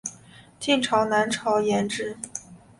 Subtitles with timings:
[0.59, 2.17] 晋朝南朝沿置。